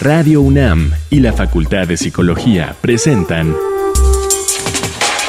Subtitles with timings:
[0.00, 3.54] Radio UNAM y la Facultad de Psicología presentan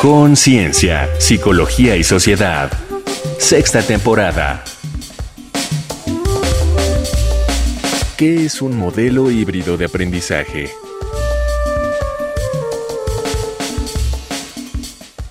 [0.01, 2.71] Conciencia, Psicología y Sociedad.
[3.37, 4.63] Sexta temporada.
[8.15, 10.71] ¿Qué es un modelo híbrido de aprendizaje?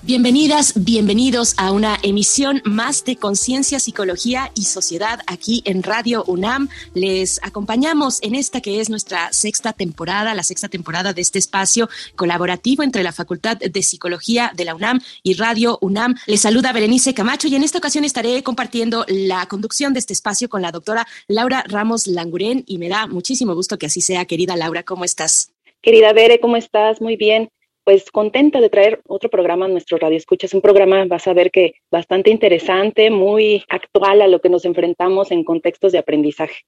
[0.03, 6.69] Bienvenidas, bienvenidos a una emisión más de Conciencia, Psicología y Sociedad aquí en Radio UNAM.
[6.95, 11.87] Les acompañamos en esta que es nuestra sexta temporada, la sexta temporada de este espacio
[12.15, 16.15] colaborativo entre la Facultad de Psicología de la UNAM y Radio UNAM.
[16.25, 20.49] Les saluda Berenice Camacho y en esta ocasión estaré compartiendo la conducción de este espacio
[20.49, 24.25] con la doctora Laura Ramos Languren y me da muchísimo gusto que así sea.
[24.25, 25.53] Querida Laura, ¿cómo estás?
[25.79, 27.01] Querida Bere, ¿cómo estás?
[27.01, 27.51] Muy bien
[27.91, 30.45] pues contenta de traer otro programa a nuestro Radio Escucha.
[30.45, 34.63] Es un programa, vas a ver que bastante interesante, muy actual a lo que nos
[34.63, 36.61] enfrentamos en contextos de aprendizaje.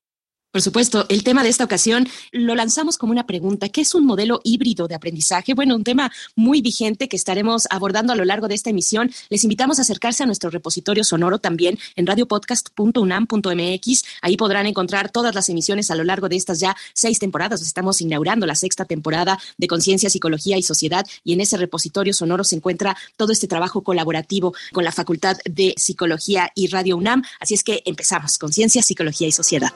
[0.53, 3.69] Por supuesto, el tema de esta ocasión lo lanzamos como una pregunta.
[3.69, 5.55] ¿Qué es un modelo híbrido de aprendizaje?
[5.55, 9.11] Bueno, un tema muy vigente que estaremos abordando a lo largo de esta emisión.
[9.31, 14.03] Les invitamos a acercarse a nuestro repositorio sonoro también en radiopodcast.unam.mx.
[14.21, 17.63] Ahí podrán encontrar todas las emisiones a lo largo de estas ya seis temporadas.
[17.63, 22.43] Estamos inaugurando la sexta temporada de Conciencia, Psicología y Sociedad y en ese repositorio sonoro
[22.43, 27.23] se encuentra todo este trabajo colaborativo con la Facultad de Psicología y Radio UNAM.
[27.39, 28.37] Así es que empezamos.
[28.37, 29.73] Conciencia, Psicología y Sociedad.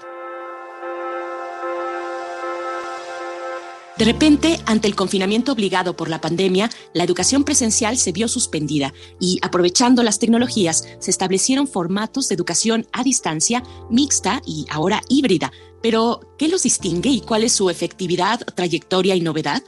[3.98, 8.94] De repente, ante el confinamiento obligado por la pandemia, la educación presencial se vio suspendida
[9.20, 15.52] y, aprovechando las tecnologías, se establecieron formatos de educación a distancia, mixta y ahora híbrida.
[15.82, 19.64] Pero, ¿qué los distingue y cuál es su efectividad, trayectoria y novedad?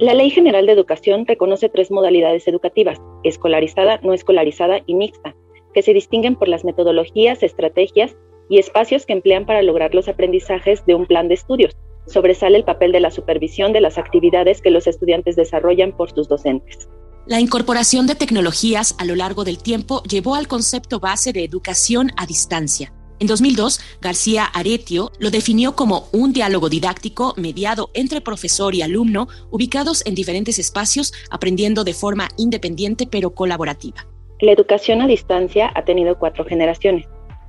[0.00, 5.36] La Ley General de Educación reconoce tres modalidades educativas, escolarizada, no escolarizada y mixta,
[5.74, 8.16] que se distinguen por las metodologías, estrategias
[8.48, 11.76] y espacios que emplean para lograr los aprendizajes de un plan de estudios
[12.08, 16.28] sobresale el papel de la supervisión de las actividades que los estudiantes desarrollan por sus
[16.28, 16.88] docentes.
[17.26, 22.10] La incorporación de tecnologías a lo largo del tiempo llevó al concepto base de educación
[22.16, 22.92] a distancia.
[23.20, 29.26] En 2002, García Aretio lo definió como un diálogo didáctico mediado entre profesor y alumno,
[29.50, 34.06] ubicados en diferentes espacios, aprendiendo de forma independiente pero colaborativa.
[34.40, 37.06] La educación a distancia ha tenido cuatro generaciones,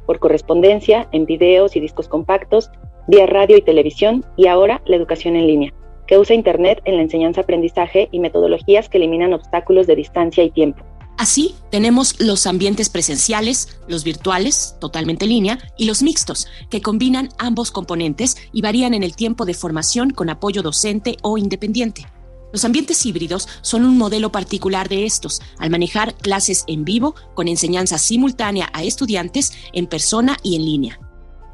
[0.08, 2.72] por correspondencia, en videos y discos compactos,
[3.10, 5.74] vía radio y televisión y ahora la educación en línea,
[6.06, 10.86] que usa Internet en la enseñanza-aprendizaje y metodologías que eliminan obstáculos de distancia y tiempo.
[11.18, 17.30] Así, tenemos los ambientes presenciales, los virtuales, totalmente en línea, y los mixtos, que combinan
[17.40, 22.06] ambos componentes y varían en el tiempo de formación con apoyo docente o independiente.
[22.54, 27.48] Los ambientes híbridos son un modelo particular de estos, al manejar clases en vivo con
[27.48, 31.00] enseñanza simultánea a estudiantes en persona y en línea.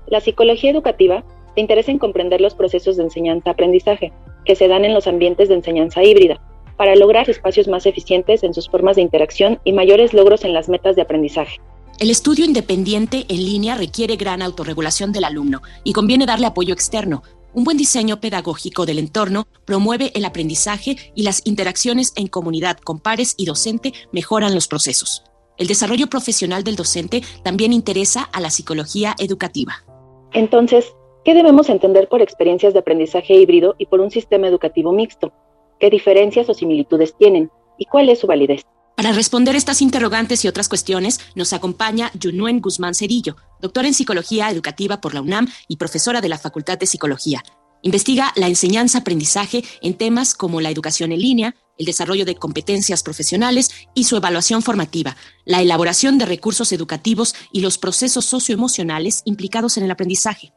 [0.07, 1.23] La psicología educativa
[1.61, 4.13] interesa en comprender los procesos de enseñanza-aprendizaje
[4.45, 6.39] que se dan en los ambientes de enseñanza híbrida,
[6.77, 10.69] para lograr espacios más eficientes en sus formas de interacción y mayores logros en las
[10.69, 11.57] metas de aprendizaje.
[11.99, 17.23] El estudio independiente en línea requiere gran autorregulación del alumno y conviene darle apoyo externo.
[17.53, 22.99] Un buen diseño pedagógico del entorno promueve el aprendizaje y las interacciones en comunidad con
[22.99, 25.23] pares y docente mejoran los procesos.
[25.57, 29.85] El desarrollo profesional del docente también interesa a la psicología educativa.
[30.33, 30.94] Entonces,
[31.25, 35.34] ¿Qué debemos entender por experiencias de aprendizaje híbrido y por un sistema educativo mixto?
[35.80, 37.50] ¿Qué diferencias o similitudes tienen?
[37.80, 38.62] ¿Y cuál es su validez?
[38.96, 44.52] Para responder estas interrogantes y otras cuestiones, nos acompaña Yunuen Guzmán Cerillo, doctora en Psicología
[44.52, 47.42] Educativa por la UNAM y profesora de la Facultad de Psicología.
[47.81, 53.72] Investiga la enseñanza-aprendizaje en temas como la educación en línea, el desarrollo de competencias profesionales
[53.96, 59.86] y su evaluación formativa, la elaboración de recursos educativos y los procesos socioemocionales implicados en
[59.86, 60.53] el aprendizaje.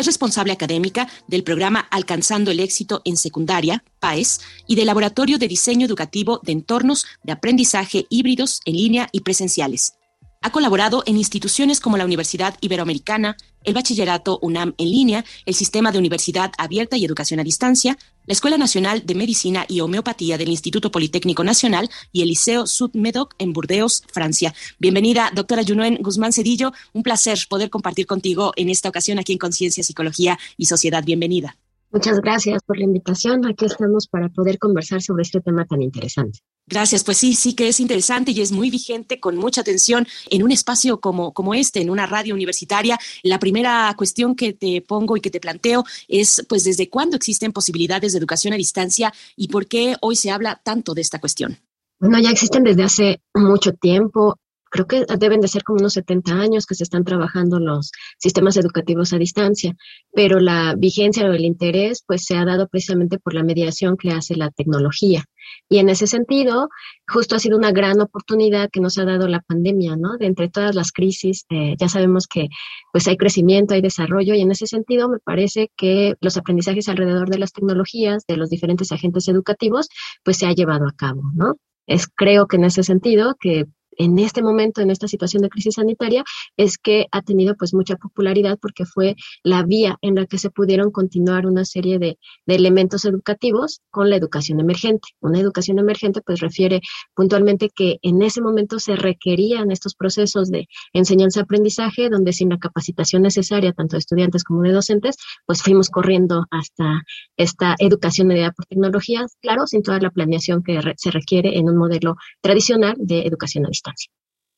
[0.00, 5.46] Es responsable académica del programa Alcanzando el Éxito en Secundaria, PAES, y del Laboratorio de
[5.46, 9.99] Diseño Educativo de Entornos de Aprendizaje Híbridos en línea y presenciales.
[10.42, 15.92] Ha colaborado en instituciones como la Universidad Iberoamericana, el Bachillerato UNAM en línea, el Sistema
[15.92, 20.48] de Universidad Abierta y Educación a Distancia, la Escuela Nacional de Medicina y Homeopatía del
[20.48, 24.54] Instituto Politécnico Nacional y el Liceo Sud-Medoc en Burdeos, Francia.
[24.78, 26.72] Bienvenida, doctora Junuen Guzmán Cedillo.
[26.94, 31.04] Un placer poder compartir contigo en esta ocasión aquí en Conciencia, Psicología y Sociedad.
[31.04, 31.58] Bienvenida.
[31.92, 33.44] Muchas gracias por la invitación.
[33.46, 36.38] Aquí estamos para poder conversar sobre este tema tan interesante.
[36.66, 40.44] Gracias, pues sí, sí que es interesante y es muy vigente con mucha atención en
[40.44, 42.96] un espacio como, como este, en una radio universitaria.
[43.24, 47.52] La primera cuestión que te pongo y que te planteo es, pues, ¿desde cuándo existen
[47.52, 51.58] posibilidades de educación a distancia y por qué hoy se habla tanto de esta cuestión?
[51.98, 54.36] Bueno, ya existen desde hace mucho tiempo.
[54.70, 58.56] Creo que deben de ser como unos 70 años que se están trabajando los sistemas
[58.56, 59.76] educativos a distancia,
[60.12, 64.10] pero la vigencia o el interés pues se ha dado precisamente por la mediación que
[64.10, 65.24] hace la tecnología.
[65.68, 66.68] Y en ese sentido,
[67.08, 70.16] justo ha sido una gran oportunidad que nos ha dado la pandemia, ¿no?
[70.16, 72.48] De entre todas las crisis, eh, ya sabemos que
[72.92, 77.28] pues hay crecimiento, hay desarrollo y en ese sentido me parece que los aprendizajes alrededor
[77.28, 79.88] de las tecnologías, de los diferentes agentes educativos,
[80.24, 81.56] pues se ha llevado a cabo, ¿no?
[81.86, 83.66] Es creo que en ese sentido que
[84.00, 86.24] en este momento, en esta situación de crisis sanitaria,
[86.56, 89.14] es que ha tenido pues mucha popularidad porque fue
[89.44, 94.08] la vía en la que se pudieron continuar una serie de, de elementos educativos con
[94.08, 95.08] la educación emergente.
[95.20, 96.80] Una educación emergente pues refiere
[97.14, 103.20] puntualmente que en ese momento se requerían estos procesos de enseñanza-aprendizaje donde sin la capacitación
[103.22, 107.02] necesaria tanto de estudiantes como de docentes, pues fuimos corriendo hasta
[107.36, 111.76] esta educación mediada por tecnologías, claro, sin toda la planeación que se requiere en un
[111.76, 113.89] modelo tradicional de educación a distancia.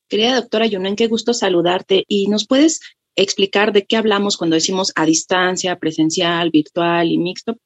[0.08, 2.04] Querida doctora Yunen, qué gusto saludarte.
[2.06, 2.80] ¿Y nos puedes
[3.16, 7.56] explicar de qué hablamos cuando decimos a distancia, presencial, virtual y mixto?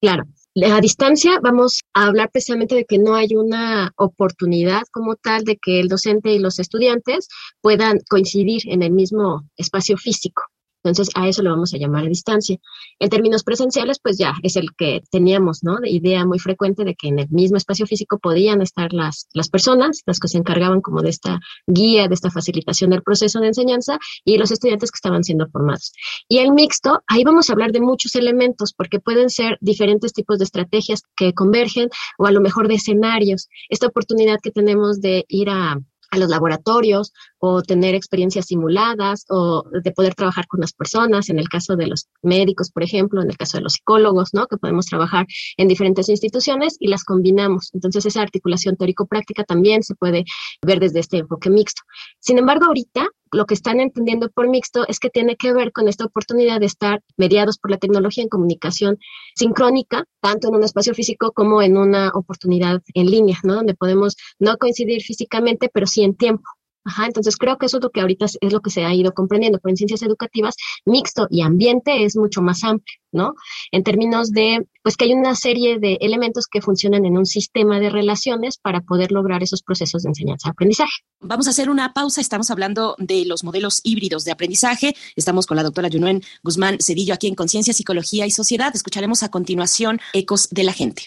[0.00, 0.24] Claro,
[0.62, 5.56] a distancia vamos a hablar precisamente de que no hay una oportunidad como tal de
[5.56, 7.28] que el docente y los estudiantes
[7.60, 10.42] puedan coincidir en el mismo espacio físico.
[10.84, 12.58] Entonces, a eso lo vamos a llamar a distancia.
[12.98, 15.78] En términos presenciales, pues ya es el que teníamos, ¿no?
[15.78, 19.48] De idea muy frecuente de que en el mismo espacio físico podían estar las, las
[19.48, 23.48] personas, las que se encargaban como de esta guía, de esta facilitación del proceso de
[23.48, 25.92] enseñanza y los estudiantes que estaban siendo formados.
[26.28, 30.38] Y el mixto, ahí vamos a hablar de muchos elementos porque pueden ser diferentes tipos
[30.38, 31.88] de estrategias que convergen
[32.18, 33.48] o a lo mejor de escenarios.
[33.70, 35.80] Esta oportunidad que tenemos de ir a
[36.14, 41.38] a los laboratorios o tener experiencias simuladas o de poder trabajar con las personas, en
[41.38, 44.46] el caso de los médicos, por ejemplo, en el caso de los psicólogos, ¿no?
[44.46, 45.26] Que podemos trabajar
[45.56, 47.70] en diferentes instituciones y las combinamos.
[47.74, 50.24] Entonces, esa articulación teórico-práctica también se puede
[50.62, 51.82] ver desde este enfoque mixto.
[52.20, 55.88] Sin embargo, ahorita lo que están entendiendo por mixto es que tiene que ver con
[55.88, 58.98] esta oportunidad de estar mediados por la tecnología en comunicación
[59.34, 63.56] sincrónica, tanto en un espacio físico como en una oportunidad en línea, ¿no?
[63.56, 66.44] Donde podemos no coincidir físicamente, pero sí en tiempo.
[66.84, 69.12] Ajá, entonces creo que eso es lo que ahorita es lo que se ha ido
[69.12, 70.54] comprendiendo, pero en ciencias educativas
[70.84, 73.34] mixto y ambiente es mucho más amplio, ¿no?
[73.72, 77.80] En términos de, pues que hay una serie de elementos que funcionan en un sistema
[77.80, 80.92] de relaciones para poder lograr esos procesos de enseñanza-aprendizaje.
[81.20, 85.56] Vamos a hacer una pausa, estamos hablando de los modelos híbridos de aprendizaje, estamos con
[85.56, 90.48] la doctora Yunuen Guzmán Cedillo aquí en Conciencia, Psicología y Sociedad, escucharemos a continuación Ecos
[90.50, 91.04] de la Gente.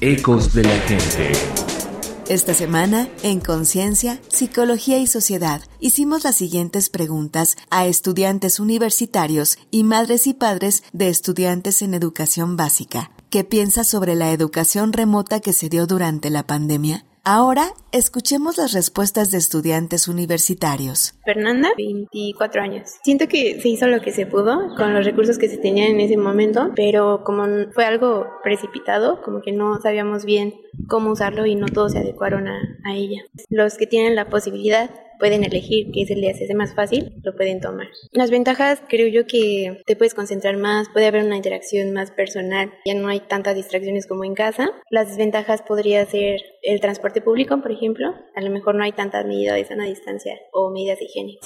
[0.00, 1.61] Ecos de la Gente.
[2.32, 9.84] Esta semana, en Conciencia, Psicología y Sociedad, hicimos las siguientes preguntas a estudiantes universitarios y
[9.84, 13.10] madres y padres de estudiantes en educación básica.
[13.28, 17.04] ¿Qué piensas sobre la educación remota que se dio durante la pandemia?
[17.24, 21.14] Ahora escuchemos las respuestas de estudiantes universitarios.
[21.24, 22.96] Fernanda, 24 años.
[23.04, 26.00] Siento que se hizo lo que se pudo con los recursos que se tenían en
[26.00, 30.54] ese momento, pero como fue algo precipitado, como que no sabíamos bien
[30.88, 32.60] cómo usarlo y no todos se adecuaron a,
[32.92, 33.22] ella.
[33.48, 34.90] Los que tienen la posibilidad
[35.22, 37.86] pueden elegir qué se les hace más fácil, lo pueden tomar.
[38.10, 42.72] Las ventajas creo yo que te puedes concentrar más, puede haber una interacción más personal,
[42.84, 44.72] ya no hay tantas distracciones como en casa.
[44.90, 49.24] Las desventajas podría ser el transporte público, por ejemplo, a lo mejor no hay tantas
[49.24, 51.38] medidas de sana distancia o medidas de higiene.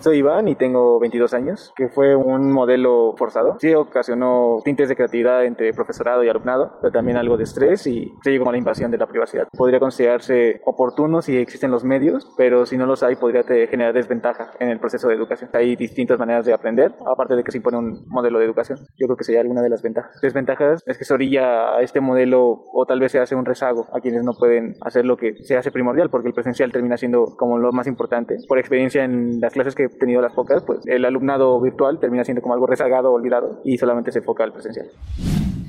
[0.00, 3.58] Soy Iván y tengo 22 años, que fue un modelo forzado.
[3.60, 8.10] Sí ocasionó tintes de creatividad entre profesorado y alumnado, pero también algo de estrés y
[8.24, 9.48] llegó a la invasión de la privacidad.
[9.54, 14.52] Podría considerarse oportuno si existen los medios, pero si no los hay podría generar desventaja
[14.58, 15.50] en el proceso de educación.
[15.52, 18.78] Hay distintas maneras de aprender, aparte de que se impone un modelo de educación.
[18.96, 20.18] Yo creo que sería alguna de las ventajas.
[20.22, 23.86] Desventajas es que se orilla a este modelo o tal vez se hace un rezago
[23.92, 27.36] a quienes no pueden hacer lo que se hace primordial, porque el presencial termina siendo
[27.36, 28.36] como lo más importante.
[28.48, 32.42] Por experiencia en las clases que tenido las pocas, pues el alumnado virtual termina siendo
[32.42, 34.88] como algo rezagado, olvidado y solamente se enfoca al presencial.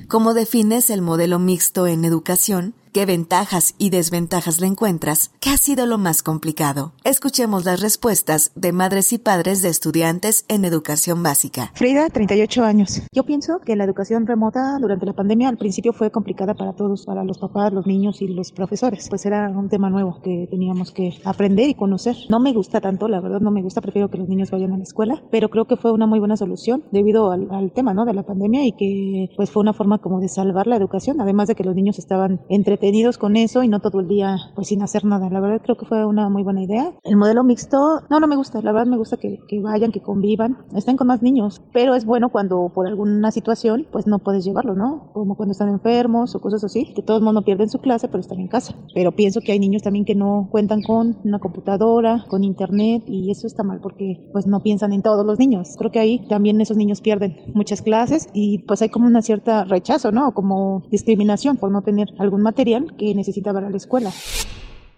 [0.08, 2.74] ¿Cómo defines el modelo mixto en educación?
[2.93, 5.31] ¿Qué ventajas y desventajas le encuentras?
[5.39, 6.91] ¿Qué ha sido lo más complicado?
[7.05, 11.71] Escuchemos las respuestas de madres y padres de estudiantes en educación básica.
[11.74, 13.01] Frida, 38 años.
[13.13, 17.05] Yo pienso que la educación remota durante la pandemia al principio fue complicada para todos,
[17.05, 19.07] para los papás, los niños y los profesores.
[19.07, 22.17] Pues era un tema nuevo que teníamos que aprender y conocer.
[22.27, 24.77] No me gusta tanto, la verdad no me gusta, prefiero que los niños vayan a
[24.77, 28.03] la escuela, pero creo que fue una muy buena solución debido al, al tema ¿no?
[28.03, 31.48] de la pandemia y que pues fue una forma como de salvar la educación, además
[31.48, 34.70] de que los niños estaban entre entretenidos con eso y no todo el día pues
[34.70, 35.30] sin hacer nada.
[35.30, 36.92] La verdad creo que fue una muy buena idea.
[37.04, 40.02] El modelo mixto, no, no me gusta, la verdad me gusta que, que vayan, que
[40.02, 44.44] convivan, estén con más niños, pero es bueno cuando por alguna situación pues no puedes
[44.44, 45.12] llevarlo, ¿no?
[45.14, 48.08] Como cuando están enfermos o cosas así, que todo el mundo pierde en su clase
[48.08, 48.74] pero están en casa.
[48.96, 53.30] Pero pienso que hay niños también que no cuentan con una computadora, con internet y
[53.30, 55.76] eso está mal porque pues no piensan en todos los niños.
[55.78, 59.66] Creo que ahí también esos niños pierden muchas clases y pues hay como una cierta
[59.66, 60.34] rechazo, ¿no?
[60.34, 64.12] Como discriminación por no tener algún material que necesita para la escuela.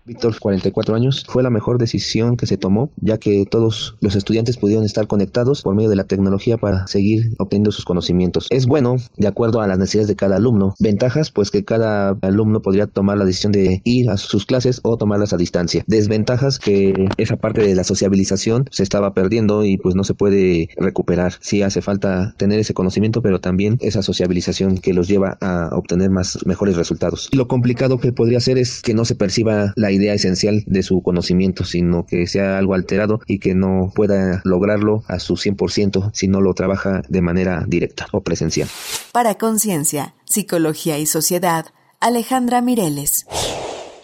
[0.06, 4.58] Víctor, 44 años, fue la mejor decisión que se tomó, ya que todos los estudiantes
[4.58, 8.48] pudieron estar conectados por medio de la tecnología para seguir obteniendo sus conocimientos.
[8.50, 10.76] Es bueno, de acuerdo a las necesidades de cada alumno.
[10.80, 14.98] Ventajas, pues que cada alumno podría tomar la decisión de ir a sus clases o
[14.98, 15.86] tomarlas a distancia.
[15.88, 20.68] Desventajas, que esa parte de la sociabilización se estaba perdiendo y pues no se puede
[20.76, 21.36] recuperar.
[21.40, 26.10] Sí hace falta tener ese conocimiento, pero también esa sociabilización que los lleva a obtener
[26.10, 27.30] más mejores resultados.
[27.32, 31.02] Lo complicado que podría ser es que no se perciba la idea esencial de su
[31.02, 36.28] conocimiento, sino que sea algo alterado y que no pueda lograrlo a su 100% si
[36.28, 38.68] no lo trabaja de manera directa o presencial.
[39.12, 41.68] Para Conciencia, Psicología y Sociedad,
[42.00, 43.26] Alejandra Mireles.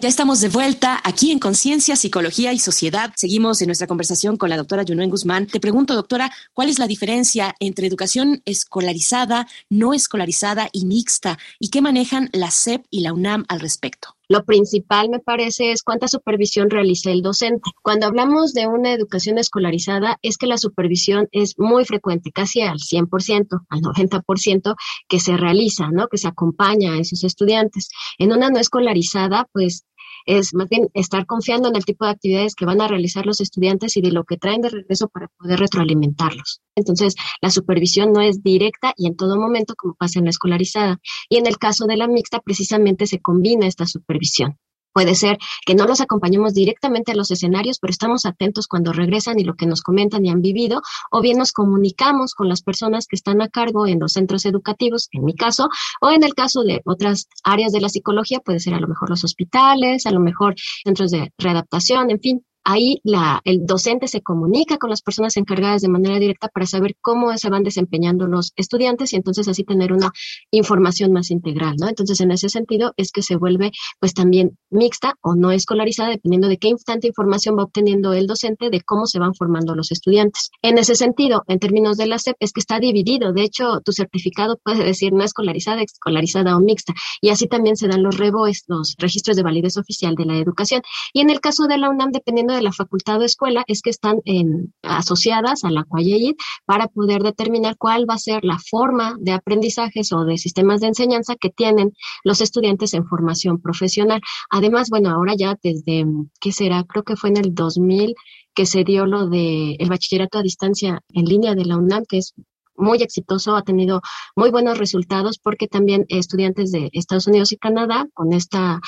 [0.02, 3.12] Ya estamos de vuelta aquí en Conciencia, Psicología y Sociedad.
[3.18, 5.46] Seguimos en nuestra conversación con la doctora Junuen Guzmán.
[5.46, 11.38] Te pregunto, doctora, ¿cuál es la diferencia entre educación escolarizada, no escolarizada y mixta?
[11.60, 14.16] ¿Y qué manejan la SEP y la UNAM al respecto?
[14.32, 17.72] Lo principal, me parece, es cuánta supervisión realiza el docente.
[17.82, 22.78] Cuando hablamos de una educación escolarizada, es que la supervisión es muy frecuente, casi al
[22.78, 24.76] 100%, al 90%
[25.08, 26.08] que se realiza, ¿no?
[26.10, 27.90] Que se acompaña a esos estudiantes.
[28.20, 29.86] En una no escolarizada, pues
[30.26, 33.42] es más bien estar confiando en el tipo de actividades que van a realizar los
[33.42, 36.62] estudiantes y de lo que traen de regreso para poder retroalimentarlos.
[36.76, 41.00] Entonces, la supervisión no es directa y en todo momento como pasa en la escolarizada.
[41.30, 44.58] Y en el caso de la mixta, precisamente se combina esta supervisión.
[45.00, 49.40] Puede ser que no los acompañemos directamente a los escenarios, pero estamos atentos cuando regresan
[49.40, 53.08] y lo que nos comentan y han vivido, o bien nos comunicamos con las personas
[53.08, 55.70] que están a cargo en los centros educativos, en mi caso,
[56.02, 59.10] o en el caso de otras áreas de la psicología, puede ser a lo mejor
[59.10, 64.22] los hospitales, a lo mejor centros de readaptación, en fin, ahí la, el docente se
[64.22, 68.54] comunica con las personas encargadas de manera directa para saber cómo se van desempeñando los
[68.56, 70.12] estudiantes y entonces así tener una
[70.52, 71.88] información más integral, ¿no?
[71.88, 76.48] Entonces, en ese sentido es que se vuelve pues también mixta o no escolarizada, dependiendo
[76.48, 80.52] de qué tanta información va obteniendo el docente de cómo se van formando los estudiantes.
[80.62, 83.34] En ese sentido, en términos de la SEP, es que está dividido.
[83.34, 86.94] De hecho, tu certificado puede decir no escolarizada, escolarizada o mixta.
[87.22, 90.82] Y así también se dan los REBOES, los registros de validez oficial de la educación.
[91.14, 93.90] Y en el caso de la UNAM, dependiendo de la facultad o escuela es que
[93.90, 96.36] están en, asociadas a la CUAYEID
[96.66, 100.88] para poder determinar cuál va a ser la forma de aprendizajes o de sistemas de
[100.88, 104.22] enseñanza que tienen los estudiantes en formación profesional.
[104.50, 106.06] Además, bueno, ahora ya desde,
[106.40, 106.84] ¿qué será?
[106.84, 108.16] Creo que fue en el 2000
[108.54, 112.18] que se dio lo de el bachillerato a distancia en línea de la UNAM, que
[112.18, 112.34] es
[112.76, 114.02] muy exitoso, ha tenido
[114.36, 118.80] muy buenos resultados porque también estudiantes de Estados Unidos y Canadá con esta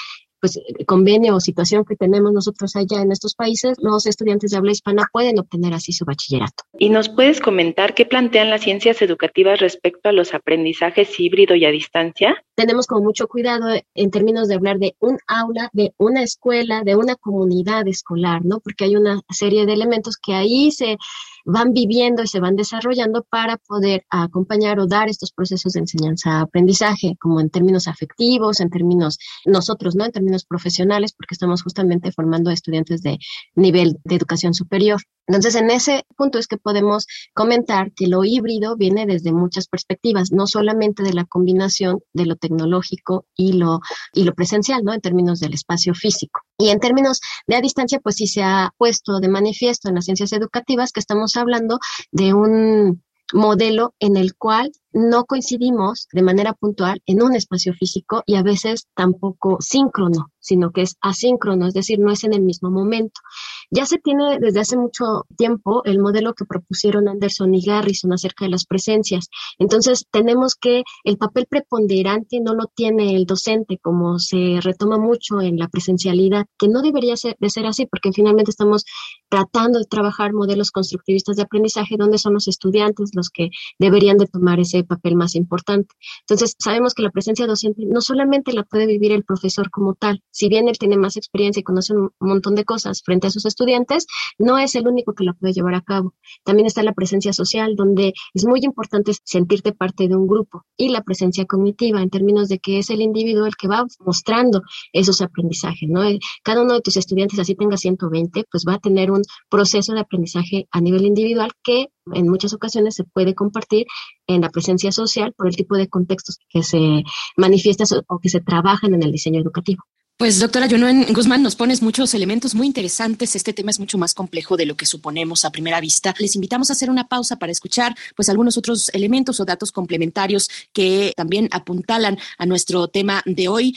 [0.41, 4.71] pues, convenio o situación que tenemos nosotros allá en estos países, los estudiantes de habla
[4.71, 6.63] hispana pueden obtener así su bachillerato.
[6.77, 11.65] ¿Y nos puedes comentar qué plantean las ciencias educativas respecto a los aprendizajes híbrido y
[11.65, 12.43] a distancia?
[12.55, 16.95] Tenemos como mucho cuidado en términos de hablar de un aula, de una escuela, de
[16.95, 18.59] una comunidad escolar, ¿no?
[18.59, 20.97] Porque hay una serie de elementos que ahí se
[21.45, 27.15] van viviendo y se van desarrollando para poder acompañar o dar estos procesos de enseñanza-aprendizaje,
[27.19, 30.05] como en términos afectivos, en términos nosotros, ¿no?
[30.05, 33.17] En términos profesionales, porque estamos justamente formando estudiantes de
[33.55, 35.01] nivel de educación superior.
[35.27, 40.31] Entonces, en ese punto es que podemos comentar que lo híbrido viene desde muchas perspectivas,
[40.31, 43.79] no solamente de la combinación de lo tecnológico y lo,
[44.13, 44.93] y lo presencial, ¿no?
[44.93, 46.41] En términos del espacio físico.
[46.57, 50.05] Y en términos de a distancia, pues sí se ha puesto de manifiesto en las
[50.05, 51.79] ciencias educativas que estamos hablando
[52.11, 58.23] de un modelo en el cual no coincidimos de manera puntual en un espacio físico
[58.25, 62.41] y a veces tampoco síncrono, sino que es asíncrono, es decir, no es en el
[62.41, 63.21] mismo momento.
[63.69, 68.45] Ya se tiene desde hace mucho tiempo el modelo que propusieron Anderson y Garrison acerca
[68.45, 69.29] de las presencias.
[69.59, 75.39] Entonces, tenemos que el papel preponderante no lo tiene el docente, como se retoma mucho
[75.39, 78.83] en la presencialidad, que no debería ser, de ser así, porque finalmente estamos
[79.29, 84.27] tratando de trabajar modelos constructivistas de aprendizaje donde son los estudiantes los que deberían de
[84.27, 85.95] tomar ese papel más importante.
[86.21, 90.23] Entonces, sabemos que la presencia docente no solamente la puede vivir el profesor como tal,
[90.31, 93.45] si bien él tiene más experiencia y conoce un montón de cosas frente a sus
[93.45, 94.07] estudiantes,
[94.37, 96.13] no es el único que la puede llevar a cabo.
[96.43, 100.89] También está la presencia social, donde es muy importante sentirte parte de un grupo, y
[100.89, 104.61] la presencia cognitiva, en términos de que es el individuo el que va mostrando
[104.93, 106.01] esos aprendizajes, ¿no?
[106.43, 109.99] Cada uno de tus estudiantes, así tenga 120, pues va a tener un proceso de
[109.99, 113.85] aprendizaje a nivel individual que en muchas ocasiones se puede compartir
[114.27, 117.03] en la presencia social por el tipo de contextos que se
[117.37, 119.83] manifiestan o que se trabajan en el diseño educativo.
[120.21, 123.35] Pues doctora Junuen Guzmán, nos pones muchos elementos muy interesantes.
[123.35, 126.13] Este tema es mucho más complejo de lo que suponemos a primera vista.
[126.19, 130.47] Les invitamos a hacer una pausa para escuchar pues algunos otros elementos o datos complementarios
[130.73, 133.73] que también apuntalan a nuestro tema de hoy.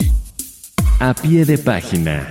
[1.00, 2.30] A pie de página.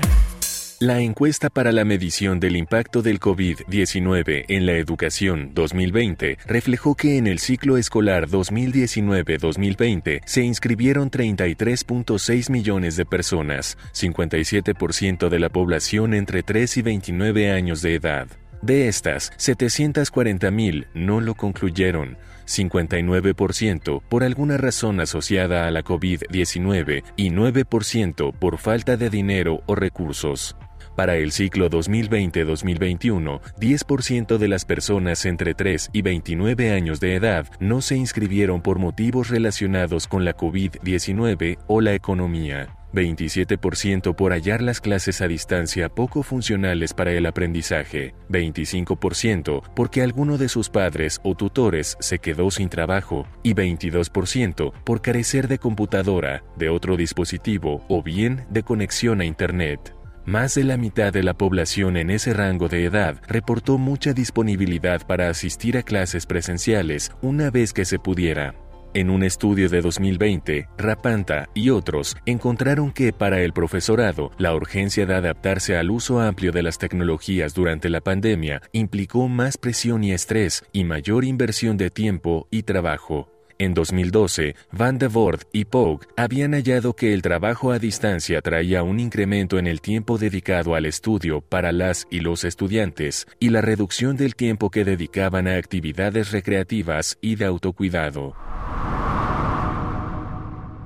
[0.83, 7.17] La encuesta para la medición del impacto del COVID-19 en la educación 2020 reflejó que
[7.17, 16.13] en el ciclo escolar 2019-2020 se inscribieron 33.6 millones de personas, 57% de la población
[16.13, 18.27] entre 3 y 29 años de edad.
[18.61, 27.29] De estas, 740.000 no lo concluyeron, 59% por alguna razón asociada a la COVID-19 y
[27.29, 30.57] 9% por falta de dinero o recursos.
[30.95, 37.47] Para el ciclo 2020-2021, 10% de las personas entre 3 y 29 años de edad
[37.59, 42.77] no se inscribieron por motivos relacionados con la COVID-19 o la economía.
[42.93, 50.37] 27% por hallar las clases a distancia poco funcionales para el aprendizaje, 25% porque alguno
[50.37, 56.43] de sus padres o tutores se quedó sin trabajo y 22% por carecer de computadora,
[56.55, 59.95] de otro dispositivo o bien de conexión a Internet.
[60.25, 65.05] Más de la mitad de la población en ese rango de edad reportó mucha disponibilidad
[65.05, 68.55] para asistir a clases presenciales una vez que se pudiera.
[68.93, 75.05] En un estudio de 2020, Rapanta y otros encontraron que para el profesorado, la urgencia
[75.05, 80.13] de adaptarse al uso amplio de las tecnologías durante la pandemia implicó más presión y
[80.13, 83.32] estrés y mayor inversión de tiempo y trabajo.
[83.63, 88.83] En 2012, Van de Voort y Pogue habían hallado que el trabajo a distancia traía
[88.83, 93.61] un incremento en el tiempo dedicado al estudio para las y los estudiantes y la
[93.61, 98.35] reducción del tiempo que dedicaban a actividades recreativas y de autocuidado.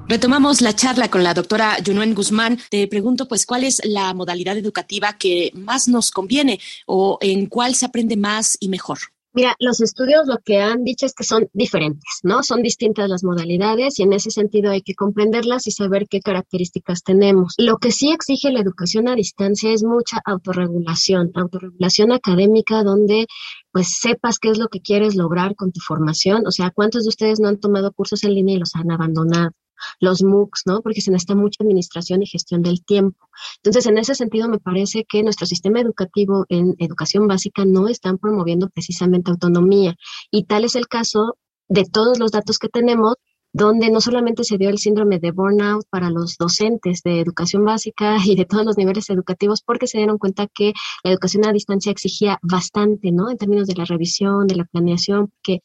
[0.08, 2.60] Retomamos la charla con la doctora Junuen Guzmán.
[2.70, 7.74] Te pregunto, pues, ¿cuál es la modalidad educativa que más nos conviene o en cuál
[7.74, 9.00] se aprende más y mejor?
[9.38, 12.42] Mira, los estudios lo que han dicho es que son diferentes, ¿no?
[12.42, 17.04] Son distintas las modalidades y en ese sentido hay que comprenderlas y saber qué características
[17.04, 17.54] tenemos.
[17.60, 23.28] Lo que sí exige la educación a distancia es mucha autorregulación, autorregulación académica donde
[23.72, 26.48] pues sepas qué es lo que quieres lograr con tu formación.
[26.48, 29.52] O sea, ¿cuántos de ustedes no han tomado cursos en línea y los han abandonado?
[30.00, 30.82] Los MOOCs, ¿no?
[30.82, 33.30] Porque se necesita mucha administración y gestión del tiempo.
[33.58, 38.18] Entonces, en ese sentido, me parece que nuestro sistema educativo en educación básica no están
[38.18, 39.96] promoviendo precisamente autonomía.
[40.32, 41.38] Y tal es el caso
[41.68, 43.16] de todos los datos que tenemos
[43.54, 48.18] donde no solamente se dio el síndrome de burnout para los docentes de educación básica
[48.26, 51.92] y de todos los niveles educativos, porque se dieron cuenta que la educación a distancia
[51.92, 53.30] exigía bastante, ¿no?
[53.30, 55.62] En términos de la revisión, de la planeación, que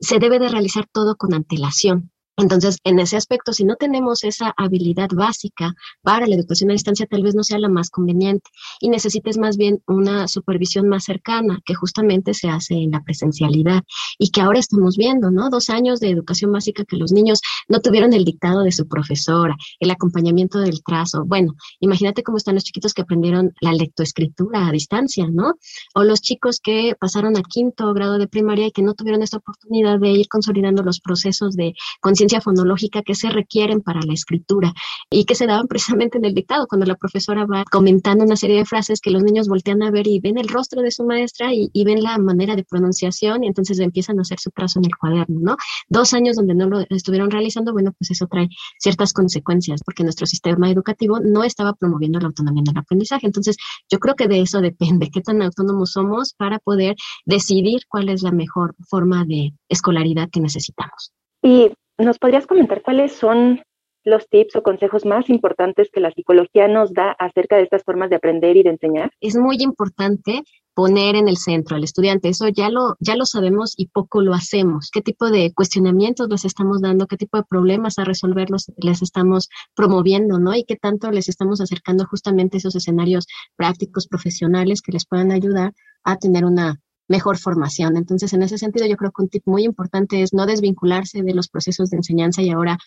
[0.00, 2.10] se debe de realizar todo con antelación.
[2.36, 7.06] Entonces, en ese aspecto, si no tenemos esa habilidad básica para la educación a distancia,
[7.06, 11.60] tal vez no sea la más conveniente y necesites más bien una supervisión más cercana,
[11.64, 13.82] que justamente se hace en la presencialidad
[14.18, 15.48] y que ahora estamos viendo, ¿no?
[15.48, 19.56] Dos años de educación básica que los niños no tuvieron el dictado de su profesora,
[19.80, 21.24] el acompañamiento del trazo.
[21.24, 25.54] Bueno, imagínate cómo están los chiquitos que aprendieron la lectoescritura a distancia, ¿no?
[25.94, 29.38] O los chicos que pasaron a quinto grado de primaria y que no tuvieron esta
[29.38, 34.72] oportunidad de ir consolidando los procesos de conciencia fonológica que se requieren para la escritura
[35.10, 38.58] y que se daban precisamente en el dictado, cuando la profesora va comentando una serie
[38.58, 41.50] de frases que los niños voltean a ver y ven el rostro de su maestra
[41.52, 44.96] y, ven la manera de pronunciación y entonces empiezan a hacer su trazo en el
[44.96, 45.56] cuaderno, ¿no?
[45.88, 48.48] Dos años donde no lo estuvieron realizando, bueno, pues eso trae
[48.80, 53.26] ciertas consecuencias porque nuestro sistema educativo no estaba promoviendo la autonomía en el aprendizaje.
[53.26, 53.56] Entonces,
[53.88, 58.22] yo creo que de eso depende, qué tan autónomos somos para poder decidir cuál es
[58.22, 61.12] la mejor forma de escolaridad que necesitamos.
[61.42, 63.62] Y ¿Nos podrías comentar cuáles son
[64.04, 68.10] los tips o consejos más importantes que la psicología nos da acerca de estas formas
[68.10, 69.10] de aprender y de enseñar?
[69.20, 70.42] Es muy importante
[70.74, 72.28] poner en el centro al estudiante.
[72.28, 74.90] Eso ya lo, ya lo sabemos y poco lo hacemos.
[74.92, 77.06] ¿Qué tipo de cuestionamientos les estamos dando?
[77.06, 80.38] ¿Qué tipo de problemas a resolverlos les estamos promoviendo?
[80.38, 80.54] ¿no?
[80.54, 85.72] Y qué tanto les estamos acercando justamente esos escenarios prácticos, profesionales que les puedan ayudar
[86.04, 86.78] a tener una
[87.08, 87.96] mejor formación.
[87.96, 91.34] Entonces, en ese sentido, yo creo que un tip muy importante es no desvincularse de
[91.34, 92.78] los procesos de enseñanza y ahora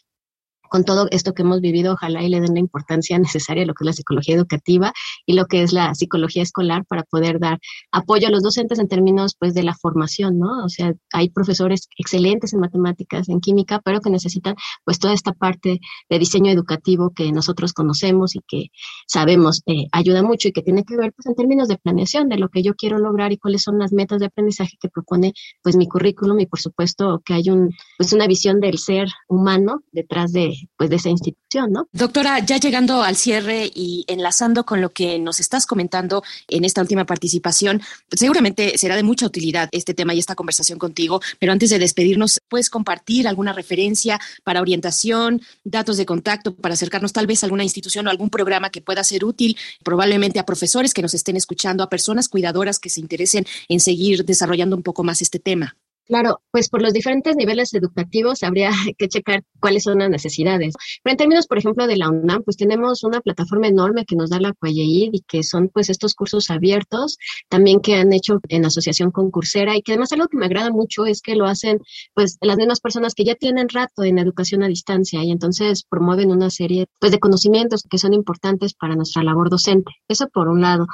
[0.70, 3.74] con todo esto que hemos vivido, ojalá y le den la importancia necesaria a lo
[3.74, 4.94] que es la psicología educativa
[5.26, 7.60] y lo que es la psicología escolar para poder dar
[7.92, 10.64] apoyo a los docentes en términos pues de la formación, ¿no?
[10.64, 14.56] O sea, hay profesores excelentes en matemáticas, en química, pero que necesitan
[14.86, 15.80] pues toda esta parte
[16.10, 18.68] de diseño educativo que nosotros conocemos y que
[19.08, 22.38] sabemos eh, ayuda mucho y que tiene que ver pues en términos de planeación de
[22.38, 25.76] lo que yo quiero lograr y cuáles son las metas de aprendizaje que propone pues
[25.76, 30.32] mi currículum y por supuesto que hay un pues una visión del ser humano detrás
[30.32, 31.88] de pues de esa institución, ¿no?
[31.92, 36.82] Doctora, ya llegando al cierre y enlazando con lo que nos estás comentando en esta
[36.82, 41.70] última participación, seguramente será de mucha utilidad este tema y esta conversación contigo, pero antes
[41.70, 47.44] de despedirnos, ¿puedes compartir alguna referencia para orientación, datos de contacto para acercarnos tal vez
[47.44, 51.14] a alguna institución o algún programa que pueda ser útil probablemente a profesores que nos
[51.14, 55.40] estén escuchando, a personas cuidadoras que se interesen en seguir desarrollando un poco más este
[55.40, 55.76] tema?
[56.10, 60.74] Claro, pues por los diferentes niveles educativos habría que checar cuáles son las necesidades.
[61.04, 64.32] Pero en términos, por ejemplo, de la UNAM, pues tenemos una plataforma enorme que nos
[64.32, 68.66] da la CUAYEID y que son pues estos cursos abiertos, también que han hecho en
[68.66, 71.78] asociación con Coursera y que además algo que me agrada mucho es que lo hacen
[72.16, 76.32] pues las mismas personas que ya tienen rato en educación a distancia y entonces promueven
[76.32, 79.92] una serie pues de conocimientos que son importantes para nuestra labor docente.
[80.08, 80.88] Eso por un lado.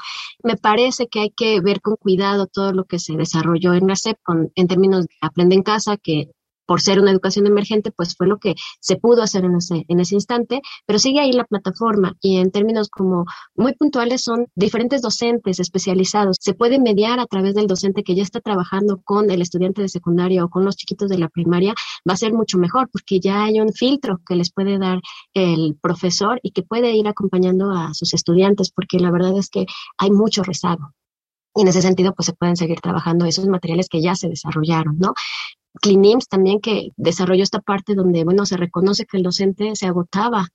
[0.43, 3.95] Me parece que hay que ver con cuidado todo lo que se desarrolló en la
[3.95, 6.29] SEP con, en términos aprende en casa, que
[6.65, 9.99] por ser una educación emergente, pues fue lo que se pudo hacer en ese, en
[9.99, 15.01] ese instante, pero sigue ahí la plataforma y en términos como muy puntuales son diferentes
[15.01, 16.37] docentes especializados.
[16.39, 19.89] Se puede mediar a través del docente que ya está trabajando con el estudiante de
[19.89, 21.73] secundaria o con los chiquitos de la primaria,
[22.07, 24.99] va a ser mucho mejor porque ya hay un filtro que les puede dar
[25.33, 29.65] el profesor y que puede ir acompañando a sus estudiantes, porque la verdad es que
[29.97, 30.91] hay mucho rezago.
[31.55, 34.97] Y en ese sentido, pues se pueden seguir trabajando esos materiales que ya se desarrollaron,
[34.99, 35.13] ¿no?
[35.81, 40.49] Clinims también que desarrolló esta parte donde, bueno, se reconoce que el docente se agotaba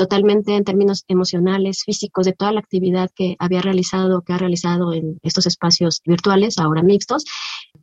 [0.00, 4.94] totalmente en términos emocionales, físicos, de toda la actividad que había realizado, que ha realizado
[4.94, 7.26] en estos espacios virtuales, ahora mixtos.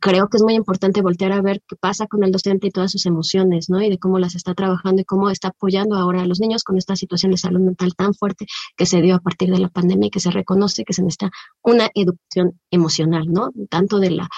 [0.00, 2.90] Creo que es muy importante voltear a ver qué pasa con el docente y todas
[2.90, 3.80] sus emociones, ¿no?
[3.80, 6.76] Y de cómo las está trabajando y cómo está apoyando ahora a los niños con
[6.76, 10.08] esta situación de salud mental tan fuerte que se dio a partir de la pandemia
[10.08, 11.30] y que se reconoce que se necesita
[11.62, 13.52] una educación emocional, ¿no?
[13.70, 14.28] Tanto de la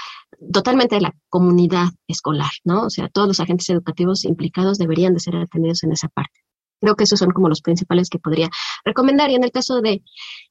[0.53, 2.83] totalmente de la comunidad escolar, ¿no?
[2.83, 6.41] O sea, todos los agentes educativos implicados deberían de ser atendidos en esa parte.
[6.81, 8.49] Creo que esos son como los principales que podría
[8.85, 9.31] recomendar.
[9.31, 10.03] Y en el caso de,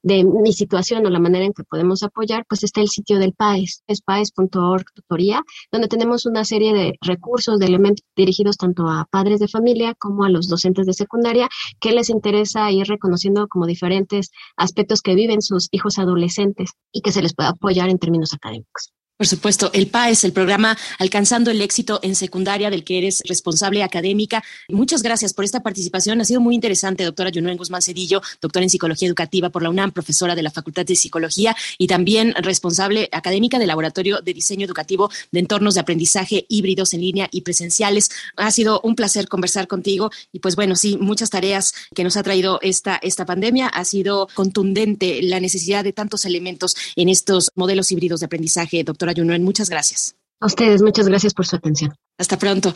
[0.04, 3.34] de mi situación o la manera en que podemos apoyar, pues está el sitio del
[3.34, 9.08] PAES, es paes.org tutoría, donde tenemos una serie de recursos, de elementos dirigidos tanto a
[9.10, 13.66] padres de familia como a los docentes de secundaria, que les interesa ir reconociendo como
[13.66, 18.34] diferentes aspectos que viven sus hijos adolescentes y que se les pueda apoyar en términos
[18.34, 18.92] académicos.
[19.20, 23.84] Por supuesto, el PAES, el programa Alcanzando el Éxito en Secundaria, del que eres responsable
[23.84, 24.42] académica.
[24.70, 26.22] Muchas gracias por esta participación.
[26.22, 29.92] Ha sido muy interesante, doctora Yunuen Guzmán Cedillo, doctora en Psicología Educativa por la UNAM,
[29.92, 35.12] profesora de la Facultad de Psicología y también responsable académica del Laboratorio de Diseño Educativo
[35.34, 38.12] de Entornos de Aprendizaje Híbridos en línea y presenciales.
[38.38, 42.24] Ha sido un placer conversar contigo y pues bueno, sí, muchas tareas que nos ha
[42.24, 43.68] traído esta, esta pandemia.
[43.68, 49.09] Ha sido contundente la necesidad de tantos elementos en estos modelos híbridos de aprendizaje, doctora
[49.44, 50.16] muchas gracias.
[50.40, 51.94] A ustedes, muchas gracias por su atención.
[52.18, 52.74] Hasta pronto.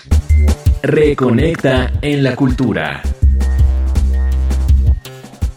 [0.82, 3.02] Reconecta en la cultura.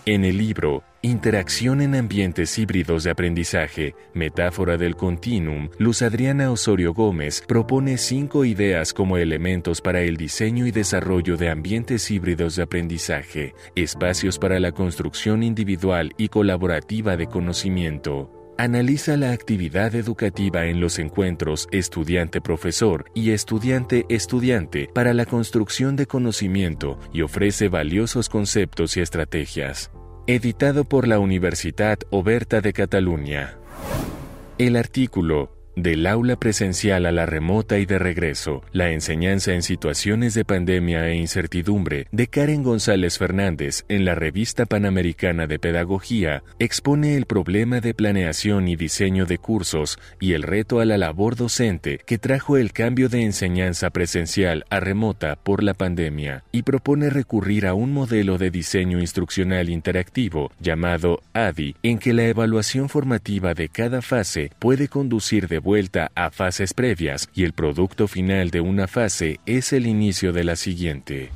[0.04, 6.94] En el libro Interacción en ambientes híbridos de aprendizaje, metáfora del continuum, Luz Adriana Osorio
[6.94, 12.64] Gómez propone cinco ideas como elementos para el diseño y desarrollo de ambientes híbridos de
[12.64, 18.35] aprendizaje, espacios para la construcción individual y colaborativa de conocimiento.
[18.58, 26.98] Analiza la actividad educativa en los encuentros estudiante-profesor y estudiante-estudiante para la construcción de conocimiento
[27.12, 29.90] y ofrece valiosos conceptos y estrategias.
[30.26, 33.58] Editado por la Universidad Oberta de Cataluña.
[34.56, 40.32] El artículo del aula presencial a la remota y de regreso, la enseñanza en situaciones
[40.32, 47.14] de pandemia e incertidumbre de Karen González Fernández en la revista Panamericana de Pedagogía expone
[47.14, 52.00] el problema de planeación y diseño de cursos y el reto a la labor docente
[52.06, 57.66] que trajo el cambio de enseñanza presencial a remota por la pandemia y propone recurrir
[57.66, 63.68] a un modelo de diseño instruccional interactivo llamado ADI en que la evaluación formativa de
[63.68, 68.86] cada fase puede conducir de vuelta a fases previas y el producto final de una
[68.86, 71.30] fase es el inicio de la siguiente.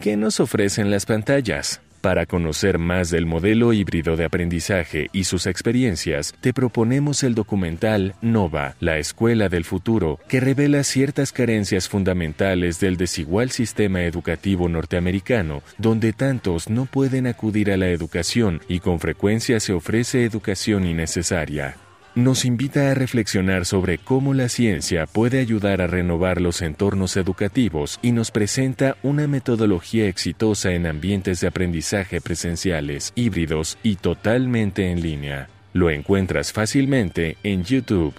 [0.00, 1.82] ¿Qué nos ofrecen las pantallas?
[2.00, 8.14] Para conocer más del modelo híbrido de aprendizaje y sus experiencias, te proponemos el documental
[8.22, 15.62] Nova, la Escuela del Futuro, que revela ciertas carencias fundamentales del desigual sistema educativo norteamericano,
[15.76, 21.76] donde tantos no pueden acudir a la educación y con frecuencia se ofrece educación innecesaria
[22.20, 27.98] nos invita a reflexionar sobre cómo la ciencia puede ayudar a renovar los entornos educativos
[28.02, 35.00] y nos presenta una metodología exitosa en ambientes de aprendizaje presenciales, híbridos y totalmente en
[35.00, 35.48] línea.
[35.72, 38.14] Lo encuentras fácilmente en YouTube.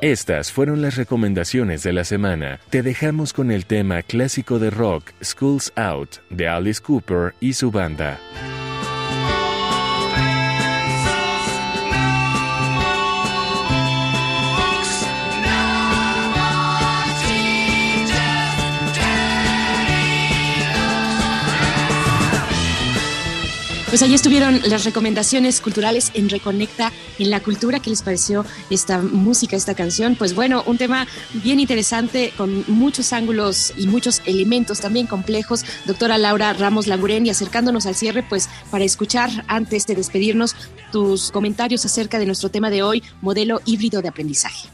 [0.00, 2.60] Estas fueron las recomendaciones de la semana.
[2.70, 7.70] Te dejamos con el tema clásico de rock Schools Out de Alice Cooper y su
[7.70, 8.18] banda.
[23.94, 27.78] Pues ahí estuvieron las recomendaciones culturales en Reconecta en la cultura.
[27.78, 30.16] ¿Qué les pareció esta música, esta canción?
[30.16, 31.06] Pues bueno, un tema
[31.44, 35.64] bien interesante con muchos ángulos y muchos elementos también complejos.
[35.86, 40.56] Doctora Laura Ramos Languren y acercándonos al cierre, pues para escuchar antes de despedirnos
[40.90, 44.70] tus comentarios acerca de nuestro tema de hoy, modelo híbrido de aprendizaje.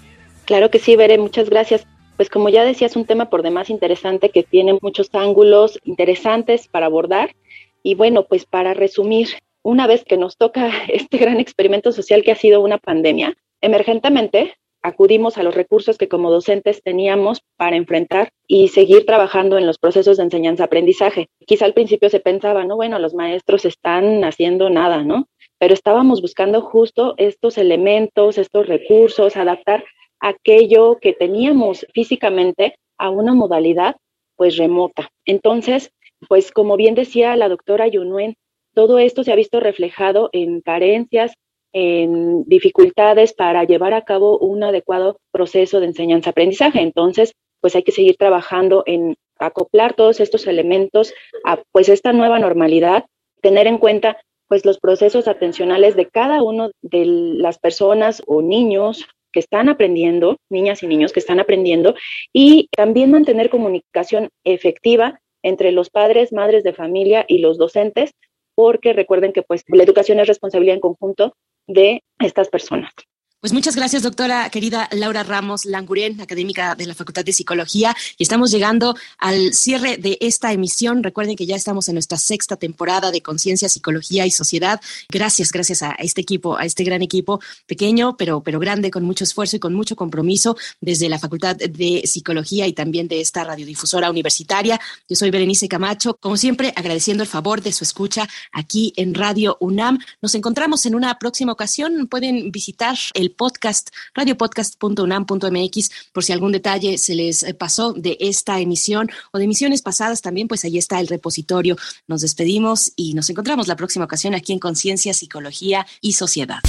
[0.47, 1.87] Claro que sí, Veré, muchas gracias.
[2.17, 6.69] Pues como ya decía, es un tema por demás interesante que tiene muchos ángulos interesantes
[6.69, 7.35] para abordar
[7.83, 9.29] y bueno, pues para resumir,
[9.63, 14.55] una vez que nos toca este gran experimento social que ha sido una pandemia, emergentemente
[14.83, 19.79] acudimos a los recursos que como docentes teníamos para enfrentar y seguir trabajando en los
[19.79, 21.29] procesos de enseñanza-aprendizaje.
[21.47, 25.29] Quizá al principio se pensaba, no, bueno, los maestros están haciendo nada, ¿no?
[25.59, 29.85] Pero estábamos buscando justo estos elementos, estos recursos, adaptar
[30.19, 33.97] aquello que teníamos físicamente a una modalidad
[34.37, 35.11] pues remota.
[35.27, 35.93] Entonces,
[36.29, 38.37] pues como bien decía la doctora Yunuen,
[38.75, 41.33] todo esto se ha visto reflejado en carencias,
[41.73, 46.81] en dificultades para llevar a cabo un adecuado proceso de enseñanza-aprendizaje.
[46.81, 52.39] Entonces, pues hay que seguir trabajando en acoplar todos estos elementos a pues esta nueva
[52.39, 53.05] normalidad,
[53.41, 59.07] tener en cuenta pues los procesos atencionales de cada uno de las personas o niños
[59.33, 61.95] que están aprendiendo, niñas y niños que están aprendiendo,
[62.33, 68.13] y también mantener comunicación efectiva entre los padres, madres de familia y los docentes,
[68.55, 71.35] porque recuerden que pues la educación es responsabilidad en conjunto
[71.67, 72.93] de estas personas.
[73.41, 77.97] Pues muchas gracias, doctora querida Laura Ramos Languren, académica de la Facultad de Psicología.
[78.19, 81.03] Y estamos llegando al cierre de esta emisión.
[81.03, 84.79] Recuerden que ya estamos en nuestra sexta temporada de Conciencia, Psicología y Sociedad.
[85.09, 89.25] Gracias, gracias a este equipo, a este gran equipo, pequeño, pero, pero grande, con mucho
[89.25, 94.11] esfuerzo y con mucho compromiso desde la Facultad de Psicología y también de esta radiodifusora
[94.11, 94.79] universitaria.
[95.09, 99.57] Yo soy Berenice Camacho, como siempre, agradeciendo el favor de su escucha aquí en Radio
[99.61, 99.99] UNAM.
[100.21, 102.07] Nos encontramos en una próxima ocasión.
[102.07, 108.61] Pueden visitar el podcast, radiopodcast.unam.mx, por si algún detalle se les eh, pasó de esta
[108.61, 111.77] emisión o de emisiones pasadas también, pues ahí está el repositorio.
[112.07, 116.61] Nos despedimos y nos encontramos la próxima ocasión aquí en Conciencia, Psicología y Sociedad.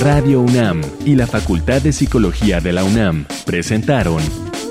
[0.00, 4.22] Radio UNAM y la Facultad de Psicología de la UNAM presentaron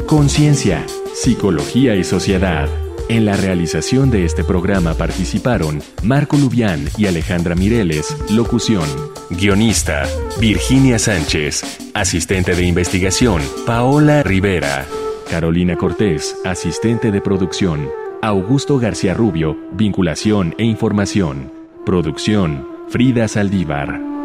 [0.06, 7.56] Conciencia, Psicología y Sociedad en la realización de este programa participaron Marco Lubián y Alejandra
[7.56, 8.88] Mireles, locución.
[9.30, 10.04] Guionista,
[10.40, 11.64] Virginia Sánchez.
[11.94, 14.86] Asistente de investigación, Paola Rivera.
[15.30, 17.90] Carolina Cortés, asistente de producción.
[18.22, 21.52] Augusto García Rubio, vinculación e información.
[21.86, 24.17] Producción, Frida Saldívar.